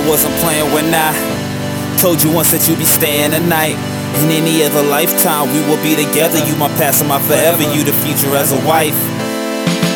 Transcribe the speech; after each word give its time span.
I 0.00 0.08
wasn't 0.08 0.32
playing 0.40 0.72
when 0.72 0.88
I 0.96 1.12
told 2.00 2.24
you 2.24 2.32
once 2.32 2.56
that 2.56 2.64
you'd 2.64 2.80
be 2.80 2.88
staying 2.88 3.36
the 3.36 3.42
night. 3.44 3.76
In 4.24 4.32
any 4.32 4.64
other 4.64 4.80
lifetime, 4.80 5.52
we 5.52 5.60
will 5.68 5.76
be 5.84 5.92
together. 5.92 6.40
You 6.40 6.56
my 6.56 6.72
past 6.80 7.04
and 7.04 7.08
my 7.12 7.20
forever. 7.28 7.60
You 7.68 7.84
the 7.84 7.92
future 8.00 8.32
as 8.32 8.48
a 8.48 8.60
wife. 8.64 8.96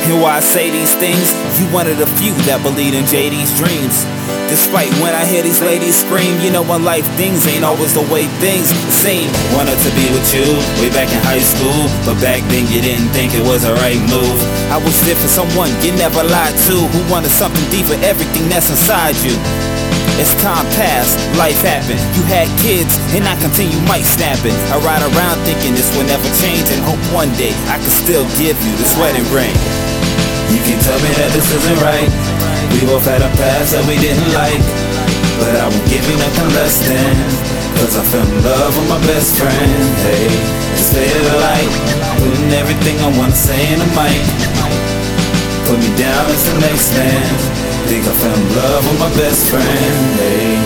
And 0.04 0.20
why 0.20 0.36
I 0.36 0.44
say 0.44 0.68
these 0.68 0.92
things, 1.00 1.32
you 1.56 1.64
one 1.72 1.88
of 1.88 1.96
the 1.96 2.04
few 2.20 2.36
that 2.44 2.60
believe 2.60 2.92
in 2.92 3.08
JD's 3.08 3.48
dreams. 3.56 4.04
Despite 4.52 4.92
when 5.00 5.16
I 5.16 5.24
hear 5.24 5.40
these 5.40 5.64
ladies 5.64 5.96
scream, 5.96 6.36
you 6.44 6.52
know 6.52 6.68
in 6.76 6.84
life 6.84 7.08
things 7.16 7.48
ain't 7.48 7.64
always 7.64 7.96
the 7.96 8.04
way 8.12 8.28
things 8.44 8.68
seem. 8.92 9.32
Wanted 9.56 9.80
to 9.80 9.90
be 9.96 10.04
with 10.12 10.28
you 10.36 10.44
way 10.84 10.92
back 10.92 11.08
in 11.08 11.16
high 11.24 11.40
school, 11.40 11.88
but 12.04 12.20
back 12.20 12.44
then 12.52 12.68
you 12.68 12.84
didn't 12.84 13.08
think 13.16 13.32
it 13.32 13.40
was 13.40 13.64
the 13.64 13.72
right 13.80 13.98
move. 14.12 14.36
I 14.68 14.76
was 14.76 14.92
there 15.08 15.16
for 15.16 15.32
someone 15.32 15.72
you 15.80 15.96
never 15.96 16.20
lied 16.20 16.52
to, 16.68 16.76
who 16.92 17.00
wanted 17.08 17.32
something 17.32 17.64
deeper, 17.72 17.96
everything 18.04 18.52
that's 18.52 18.68
inside 18.68 19.16
you. 19.24 19.32
As 20.14 20.30
time 20.38 20.62
passed, 20.78 21.18
life 21.34 21.58
happened. 21.66 21.98
You 22.14 22.22
had 22.30 22.46
kids, 22.62 22.94
and 23.18 23.26
I 23.26 23.34
continue 23.42 23.74
mic 23.90 24.06
snapping. 24.06 24.54
I 24.70 24.78
ride 24.86 25.02
around 25.02 25.42
thinking 25.42 25.74
this 25.74 25.90
will 25.98 26.06
never 26.06 26.26
change, 26.38 26.70
and 26.70 26.78
hope 26.86 27.02
one 27.10 27.34
day 27.34 27.50
I 27.66 27.82
can 27.82 27.90
still 27.90 28.22
give 28.38 28.54
you 28.62 28.72
this 28.78 28.94
wedding 28.94 29.26
ring. 29.34 29.50
You 30.54 30.62
can 30.62 30.78
tell 30.86 31.00
me 31.02 31.10
that 31.18 31.34
this 31.34 31.50
isn't 31.50 31.80
right. 31.82 32.06
We 32.70 32.86
both 32.86 33.02
had 33.02 33.26
a 33.26 33.30
past 33.34 33.74
that 33.74 33.82
we 33.90 33.98
didn't 33.98 34.30
like. 34.38 34.62
But 35.42 35.58
I 35.58 35.66
won't 35.66 35.88
give 35.90 36.06
you 36.06 36.14
nothing 36.14 36.50
less 36.54 36.78
than. 36.86 37.14
Cause 37.82 37.98
I 37.98 38.02
fell 38.06 38.22
in 38.22 38.38
love 38.46 38.70
with 38.70 38.86
my 38.86 39.02
best 39.10 39.34
friend. 39.34 39.70
Hey, 40.06 40.30
it's 40.78 40.94
the 40.94 41.02
light. 41.42 41.74
Putting 42.22 42.54
everything 42.54 43.02
I 43.02 43.10
wanna 43.18 43.34
say 43.34 43.58
in 43.74 43.82
the 43.82 43.90
mic. 43.98 44.22
Put 45.66 45.82
me 45.82 45.90
down 45.98 46.22
as 46.30 46.42
the 46.46 46.54
next 46.62 46.94
man. 46.94 47.53
Think 47.86 48.06
I 48.06 48.12
fell 48.12 48.34
in 48.34 48.56
love 48.56 48.84
with 48.90 48.98
my 48.98 49.10
best 49.10 49.50
friend. 49.50 50.18
Hey, 50.18 50.56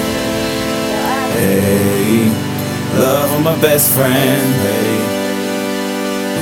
hey, 1.34 2.30
love 2.98 3.30
with 3.32 3.44
my 3.44 3.60
best 3.60 3.92
friend. 3.92 4.54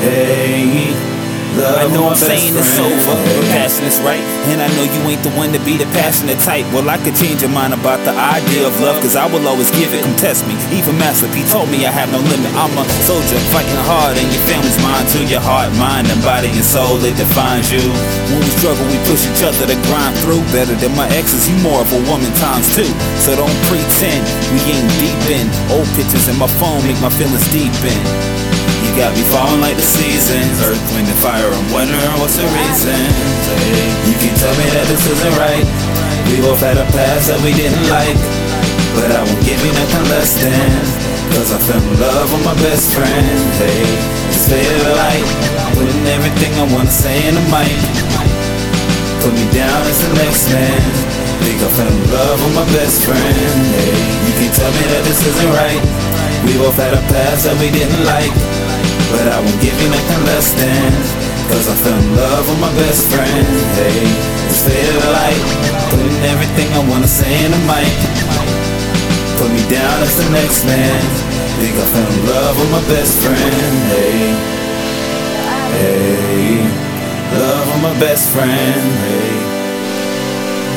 Hey, 0.03 0.93
hey. 1.01 1.16
I 1.57 1.89
know 1.89 2.13
I'm 2.13 2.21
saying 2.21 2.53
it's 2.53 2.77
over, 2.77 3.17
but 3.17 3.45
passion 3.49 3.89
is 3.89 3.97
right. 4.05 4.21
And 4.53 4.61
I 4.61 4.69
know 4.77 4.85
you 4.85 5.01
ain't 5.09 5.25
the 5.25 5.33
one 5.33 5.57
to 5.57 5.61
be 5.65 5.81
the 5.81 5.89
passionate 5.97 6.37
type. 6.45 6.69
Well, 6.69 6.85
I 6.85 7.01
could 7.01 7.17
change 7.17 7.41
your 7.41 7.49
mind 7.49 7.73
about 7.73 8.05
the 8.05 8.13
idea 8.13 8.69
of 8.69 8.77
love, 8.85 9.01
cause 9.01 9.17
I 9.17 9.25
will 9.25 9.41
always 9.49 9.73
give 9.73 9.97
it. 9.97 10.05
Come 10.05 10.17
test 10.21 10.45
me. 10.45 10.53
Even 10.77 11.01
Master 11.01 11.33
P 11.33 11.41
told 11.49 11.73
me 11.73 11.89
I 11.89 11.93
have 11.93 12.13
no 12.13 12.21
limit. 12.21 12.53
I'm 12.53 12.73
a 12.77 12.85
soldier 13.09 13.41
fighting 13.57 13.81
hard, 13.89 14.21
and 14.21 14.29
your 14.29 14.45
family's 14.45 14.77
mine 14.85 15.07
too. 15.09 15.25
Your 15.33 15.41
heart, 15.41 15.73
mind, 15.81 16.13
and 16.13 16.21
body 16.21 16.53
and 16.53 16.67
soul, 16.67 17.01
it 17.01 17.17
defines 17.17 17.73
you. 17.73 17.81
When 18.29 18.45
we 18.45 18.51
struggle, 18.61 18.85
we 18.93 19.01
push 19.09 19.25
each 19.25 19.41
other 19.41 19.65
to 19.65 19.77
grind 19.89 20.13
through. 20.21 20.45
Better 20.53 20.77
than 20.77 20.93
my 20.93 21.09
exes, 21.17 21.49
you 21.49 21.57
more 21.65 21.81
of 21.81 21.89
a 21.89 22.01
woman 22.05 22.29
times 22.37 22.69
two. 22.77 22.89
So 23.25 23.33
don't 23.33 23.57
pretend 23.73 24.21
we 24.53 24.61
ain't 24.77 24.91
deep 25.01 25.23
in. 25.33 25.49
Old 25.73 25.89
pictures 25.97 26.29
in 26.29 26.37
my 26.37 26.51
phone 26.61 26.85
make 26.85 27.01
my 27.01 27.09
feelings 27.17 27.49
deep 27.49 27.73
in. 27.81 28.37
Got 28.97 29.13
me 29.13 29.21
falling 29.29 29.61
like 29.61 29.77
the 29.77 29.85
seasons. 29.85 30.57
Earth, 30.65 30.81
wind, 30.97 31.05
and 31.05 31.21
fire, 31.21 31.45
I'm 31.45 31.69
wondering 31.69 32.17
what's 32.17 32.41
the 32.41 32.49
reason. 32.49 32.97
You 34.09 34.17
can 34.17 34.33
tell 34.41 34.57
me 34.57 34.73
that 34.73 34.89
this 34.89 35.05
isn't 35.05 35.37
right. 35.37 35.69
We 36.33 36.41
both 36.41 36.65
had 36.65 36.81
a 36.81 36.89
past 36.97 37.29
that 37.29 37.37
we 37.45 37.53
didn't 37.53 37.85
like. 37.93 38.17
But 38.97 39.13
I 39.13 39.21
won't 39.21 39.45
give 39.45 39.61
you 39.61 39.69
nothing 39.77 40.07
less 40.09 40.41
than 40.41 40.73
Cause 41.37 41.53
I 41.53 41.61
fell 41.69 41.77
in 41.77 41.93
love 42.01 42.33
with 42.33 42.45
my 42.49 42.57
best 42.65 42.89
friend. 42.97 43.37
Hey, 43.61 43.85
it's 44.33 44.49
faded 44.49 44.81
light. 44.89 45.29
Putting 45.77 46.09
everything 46.17 46.57
I 46.57 46.65
wanna 46.73 46.89
say 46.89 47.21
in 47.29 47.37
the 47.37 47.45
mic. 47.53 47.77
Put 49.21 49.37
me 49.37 49.45
down 49.53 49.77
as 49.93 50.01
the 50.09 50.25
next 50.25 50.49
man. 50.49 50.81
Think 51.45 51.61
I 51.61 51.69
fell 51.77 51.93
in 51.93 52.01
love 52.17 52.41
with 52.41 52.65
my 52.65 52.67
best 52.73 53.05
friend. 53.05 53.61
Hey, 53.77 53.93
you 54.25 54.33
can 54.41 54.51
tell 54.57 54.73
me 54.73 54.85
that 54.89 55.05
this 55.05 55.21
isn't 55.21 55.53
right. 55.53 55.85
We 56.49 56.57
both 56.57 56.81
had 56.81 56.97
a 56.97 57.03
past 57.13 57.45
that 57.45 57.61
we 57.61 57.69
didn't 57.69 58.09
like 58.09 58.56
but 59.13 59.27
I 59.31 59.39
won't 59.39 59.61
give 59.63 59.77
you 59.79 59.89
nothing 59.89 60.23
less 60.27 60.51
than 60.55 60.91
Cause 61.51 61.69
I 61.71 61.75
fell 61.79 61.95
in 61.95 62.17
love 62.17 62.45
with 62.51 62.59
my 62.59 62.73
best 62.75 63.07
friend. 63.07 63.47
Hey, 63.79 64.03
it's 64.51 64.67
faded 64.67 64.99
light 65.15 65.43
Putting 65.91 66.19
everything 66.27 66.69
I 66.75 66.83
wanna 66.91 67.07
say 67.07 67.31
in 67.45 67.51
the 67.55 67.63
mic. 67.71 67.95
Put 69.39 69.51
me 69.55 69.63
down 69.71 69.97
as 70.03 70.15
the 70.19 70.29
next 70.35 70.65
man. 70.67 71.01
Think 71.63 71.77
I 71.79 71.87
fell 71.95 72.11
in 72.11 72.21
love 72.27 72.55
with 72.59 72.71
my 72.75 72.85
best 72.91 73.15
friend. 73.23 73.75
Hey, 73.95 74.35
hey 75.79 76.67
Love 77.39 77.67
with 77.71 77.83
my 77.83 77.95
best 78.01 78.31
friend. 78.35 78.83
Hey, 79.07 79.35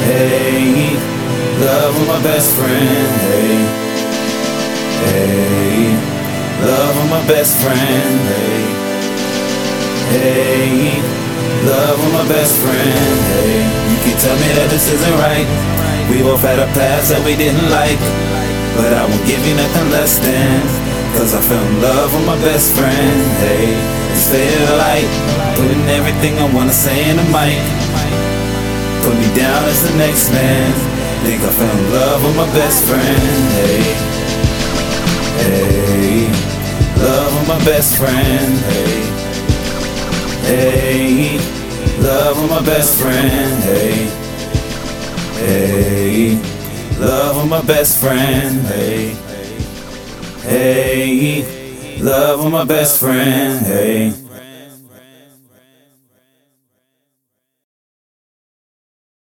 hey 0.06 0.94
Love 1.66 1.98
with 1.98 2.08
my 2.08 2.22
best 2.22 2.54
friend. 2.54 3.10
Hey, 3.26 3.58
hey 5.10 6.19
Love 6.60 6.92
with 6.92 7.10
my 7.10 7.24
best 7.24 7.56
friend, 7.64 8.20
hey. 8.28 8.68
Hey, 10.12 11.00
love 11.64 11.96
with 12.04 12.12
my 12.12 12.28
best 12.28 12.52
friend, 12.60 13.16
hey. 13.32 13.64
You 13.64 13.98
can 14.04 14.16
tell 14.20 14.36
me 14.36 14.50
that 14.60 14.68
this 14.68 14.92
isn't 14.92 15.18
right. 15.24 15.48
We 16.12 16.20
both 16.20 16.44
had 16.44 16.60
a 16.60 16.68
past 16.76 17.16
that 17.16 17.24
we 17.24 17.40
didn't 17.40 17.72
like. 17.72 17.96
But 18.76 18.92
I 18.92 19.08
won't 19.08 19.24
give 19.24 19.40
you 19.48 19.56
nothing 19.56 19.88
less 19.88 20.20
than. 20.20 20.60
Cause 21.16 21.32
I 21.32 21.40
fell 21.40 21.64
in 21.64 21.80
love 21.80 22.12
with 22.12 22.28
my 22.28 22.36
best 22.44 22.76
friend, 22.76 23.16
hey. 23.40 23.72
It's 24.12 24.28
faded 24.28 24.68
light. 24.76 25.08
Putting 25.56 25.88
everything 25.96 26.44
I 26.44 26.48
wanna 26.52 26.76
say 26.76 27.08
in 27.08 27.16
the 27.16 27.28
mic. 27.32 27.56
Put 29.08 29.16
me 29.16 29.32
down 29.32 29.64
as 29.64 29.80
the 29.88 29.96
next 29.96 30.28
man. 30.36 30.76
Think 31.24 31.40
I 31.40 31.52
fell 31.56 31.72
in 31.72 31.88
love 31.96 32.20
with 32.20 32.36
my 32.36 32.52
best 32.52 32.84
friend, 32.84 33.24
hey. 33.64 33.80
Hey 35.40 36.49
love 37.00 37.40
with 37.40 37.48
my 37.48 37.66
best 37.66 37.98
friend. 37.98 38.58
Hey, 38.70 39.02
hey, 40.48 41.38
love 42.02 42.42
with 42.42 42.50
my 42.50 42.62
best 42.62 43.00
friend. 43.00 43.64
Hey, 43.64 44.08
hey, 45.40 47.00
love 47.00 47.36
with 47.38 47.50
my 47.50 47.62
best 47.62 48.00
friend. 48.00 48.66
Hey, 48.68 49.16
hey, 50.44 52.02
love 52.02 52.44
with 52.44 52.54
my 52.54 52.66
best 52.66 53.00
friend. 53.00 53.66
Hey. 53.66 54.29